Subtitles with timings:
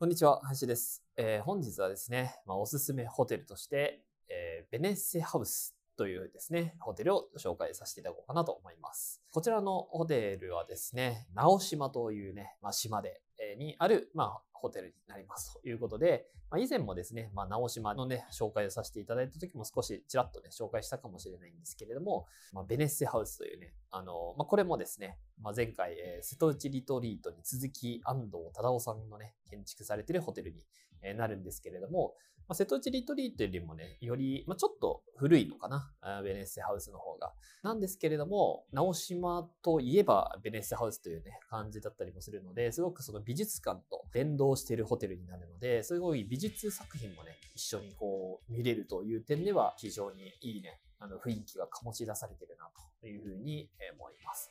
[0.00, 1.04] こんにちは、林です。
[1.18, 4.00] えー本日はですね、まあ、おすすめホテルとして、
[4.30, 9.20] えーベネッセハウスというですね、ホテルを紹介させていただこうかなと思います。
[9.30, 30.64] こちらのホテルはですね、直島というね、まあ、島で、えーにある、まあ、ホテルになりますということで、まあ、以前もですね、まあ、直島のね、紹介をさせていただいた時も少しちらっとね、紹介したかもしれないんですけれども、まあ、ベネッセハウスというね、あの、まあ、これもですね、まあ、前回、えー瀬戸内リトリートに続き安藤忠夫さんのね、建築されてるホテルに
[31.02, 32.14] えーなるんですけれども、
[32.50, 35.92] まあ、瀬戸内リトリートよりもね、より、まあ、ちょっと古いのかな、
[36.24, 37.32] ベネッセハウスの方が。
[37.62, 52.68] なんですけれども、直島といえばベネッセハウスというね、感じだったりもするので、すごくその美術館と連動しているホテルになるので、すごい美術作品もね、一緒にこう見れるという点では非常にいいね、あの雰囲気が醸し出されてるな
[53.00, 54.50] というふうに思います。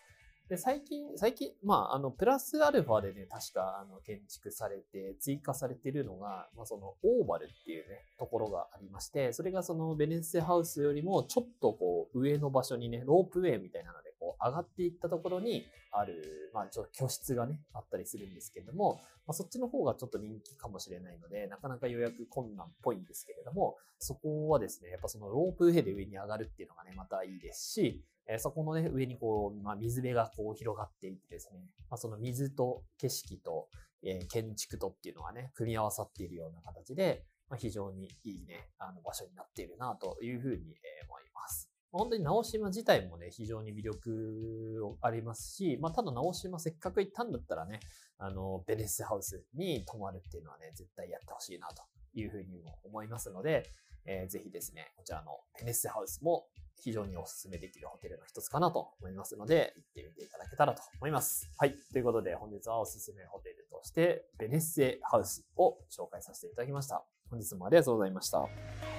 [0.49, 13.98] で、最近、最近、まあ、あの、プラスアルファでね、確か、あの、建築されて、追加されてるのが、まあ、その、オーバルっていうね、ところがありまして、それがその、ベネッセハウスよりも、ちょっとこう、上の場所にね、ロープウェイみたいなの、
[14.43, 33.67] 上がっていったところに、ある、まあ、ちょっと居室がね、あったりするんですけれども、まあ、そっちの方がちょっと人気かもしれないので、なかなか予約困難っぽいんですけれども、そこはですね、やっぱそのロープウェイで上に上がるっていうのがね、またいいですし、えそこのね、上にこう、まあ、水辺がこう広がっていってですね、まあ、その水と景色と、
[34.01, 41.68] え建築とっていうのがね、組み合わさっているような形で、まあ、非常にいいね、あの場所になっているなというふうに思います。
[41.91, 47.79] 本当に直島自体もね、非常に魅力ありますし、まあ、ただ直島せっかく行ったんだったらね、
[48.17, 51.83] あの、ベネッセハウスに泊まるっていうのはね、絶対やってほしいなと
[52.13, 53.63] いうふうにも思いますので、
[54.05, 56.45] えーぜひですね、こちらのベネッセハウスも
[56.81, 61.49] 非常にお勧めできるホテルの一つかなと思いますので、行ってみていただけたらと思います。
[61.57, 61.75] はい。
[61.91, 67.03] ということで、本日はおすすめホテルとして、ベネッセハウスを紹介させていただきました。
[67.29, 68.98] 本日もありがとうございました。